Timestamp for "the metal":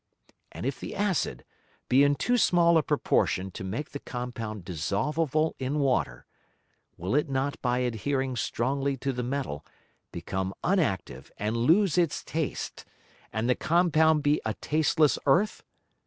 9.13-9.63